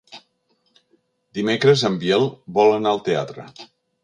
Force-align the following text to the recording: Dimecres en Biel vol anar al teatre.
Dimecres 1.39 1.83
en 1.91 1.99
Biel 2.05 2.27
vol 2.57 2.75
anar 2.79 2.95
al 2.97 3.05
teatre. 3.11 3.47